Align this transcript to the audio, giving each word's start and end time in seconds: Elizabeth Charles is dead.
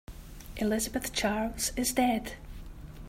Elizabeth 0.57 1.13
Charles 1.13 1.71
is 1.77 1.93
dead. 1.93 2.33